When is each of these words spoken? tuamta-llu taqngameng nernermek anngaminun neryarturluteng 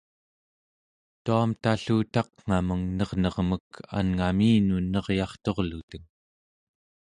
tuamta-llu 1.23 1.97
taqngameng 2.13 2.83
nernermek 2.97 3.67
anngaminun 3.97 4.85
neryarturluteng 4.93 6.07